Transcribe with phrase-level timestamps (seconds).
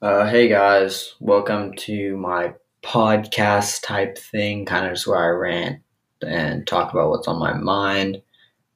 [0.00, 5.82] Uh, hey guys, welcome to my podcast type thing, kind of just where I rant
[6.22, 8.22] and talk about what's on my mind.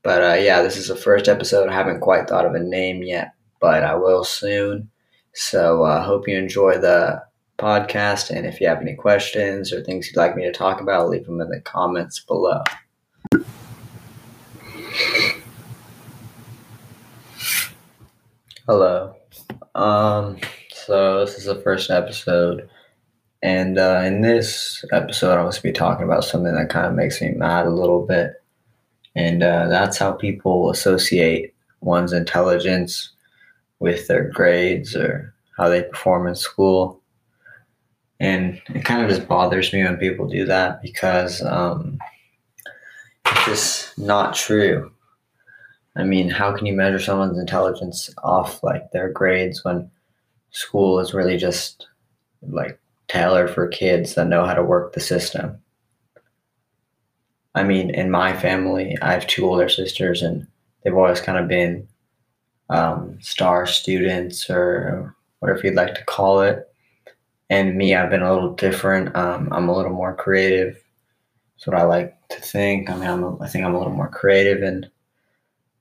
[0.03, 1.69] But uh, yeah, this is the first episode.
[1.69, 4.91] I haven't quite thought of a name yet, but I will soon.
[5.33, 7.23] So I uh, hope you enjoy the
[7.57, 8.31] podcast.
[8.31, 11.27] And if you have any questions or things you'd like me to talk about, leave
[11.27, 12.65] them in the comments below.
[18.67, 19.15] Hello.
[19.77, 20.39] Um,
[20.87, 22.69] so this is the first episode,
[23.43, 26.95] and uh, in this episode, I'm going to be talking about something that kind of
[26.95, 28.43] makes me mad a little bit,
[29.15, 33.11] and uh, that's how people associate one's intelligence
[33.79, 37.01] with their grades or how they perform in school.
[38.21, 41.99] And it kind of just bothers me when people do that because um,
[43.27, 44.93] it's just not true.
[45.97, 49.91] I mean, how can you measure someone's intelligence off like their grades when
[50.53, 51.87] school is really just
[52.43, 55.59] like tailored for kids that know how to work the system?
[57.55, 60.47] I mean, in my family, I have two older sisters, and
[60.83, 61.87] they've always kind of been
[62.71, 66.69] um, star students or whatever you'd like to call it.
[67.51, 69.15] And me, I've been a little different.
[69.15, 70.83] Um, I'm a little more creative.
[71.55, 72.89] That's what I like to think.
[72.89, 74.63] I mean, I'm a, I think I'm a little more creative.
[74.63, 74.91] And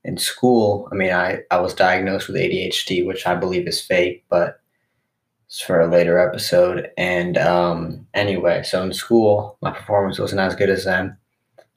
[0.04, 4.24] in school, I mean, I, I was diagnosed with ADHD, which I believe is fake,
[4.28, 4.60] but
[5.60, 6.90] for a later episode.
[6.96, 11.16] And um, anyway, so in school, my performance wasn't as good as them.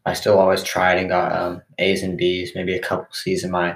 [0.06, 3.52] I still always tried and got um, A's and B's, maybe a couple C's in
[3.52, 3.76] my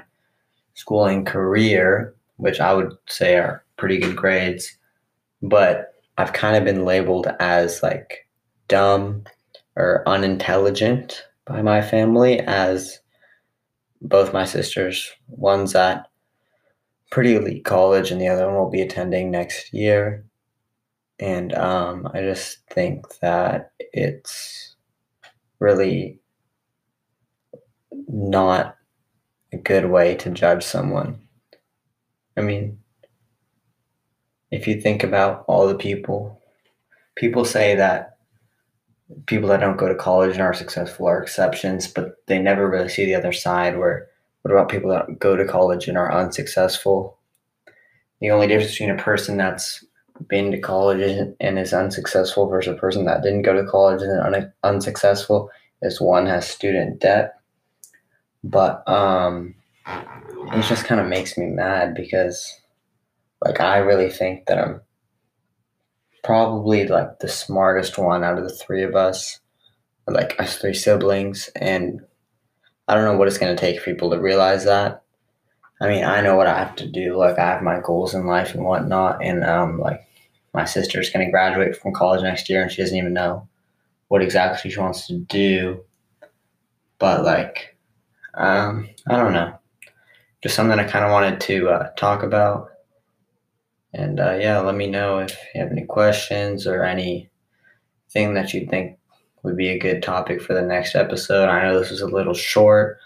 [0.74, 4.76] schooling career, which I would say are pretty good grades.
[5.42, 8.28] But I've kind of been labeled as like
[8.68, 9.24] dumb
[9.76, 13.00] or unintelligent by my family as
[14.02, 15.10] both my sisters.
[15.28, 16.09] One's at
[17.10, 20.24] pretty elite college, and the other one will be attending next year.
[21.18, 24.76] And um, I just think that it's
[25.58, 26.18] really
[28.08, 28.76] not
[29.52, 31.20] a good way to judge someone.
[32.36, 32.78] I mean,
[34.50, 36.40] if you think about all the people,
[37.16, 38.16] people say that
[39.26, 42.88] people that don't go to college and are successful are exceptions, but they never really
[42.88, 44.08] see the other side where
[44.42, 47.18] what about people that go to college and are unsuccessful?
[48.20, 49.84] The only difference between a person that's
[50.28, 51.00] been to college
[51.40, 55.50] and is unsuccessful versus a person that didn't go to college and is un- unsuccessful
[55.82, 57.34] is one has student debt.
[58.44, 59.54] But um,
[59.86, 62.60] it just kind of makes me mad because,
[63.44, 64.80] like, I really think that I'm
[66.24, 69.40] probably like the smartest one out of the three of us,
[70.06, 72.00] like us three siblings, and
[72.90, 75.02] I don't know what it's going to take for people to realize that.
[75.80, 77.16] I mean, I know what I have to do.
[77.16, 80.06] Like, I have my goals in life and whatnot, and um, like
[80.52, 83.48] my sister's going to graduate from college next year, and she doesn't even know
[84.08, 85.82] what exactly she wants to do.
[86.98, 87.78] But like,
[88.34, 89.58] um, I don't know,
[90.42, 92.70] just something I kind of wanted to uh, talk about
[93.92, 97.28] and uh, yeah, let me know if you have any questions or anything
[98.14, 98.98] that you think
[99.42, 101.48] would be a good topic for the next episode.
[101.48, 102.98] I know this was a little short,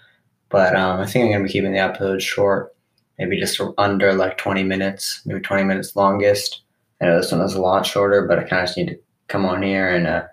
[0.48, 2.74] but um, I think I'm going to be keeping the episode short,
[3.18, 6.62] maybe just under like 20 minutes, maybe 20 minutes longest.
[7.00, 8.98] I know this one was a lot shorter, but I kind of just need to
[9.28, 10.24] come on here and uh,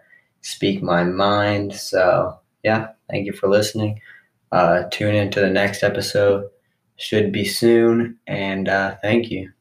[0.41, 1.73] speak my mind.
[1.73, 3.99] So, yeah, thank you for listening.
[4.51, 6.49] Uh, tune into the next episode.
[6.97, 8.17] Should be soon.
[8.27, 9.51] And uh, thank you.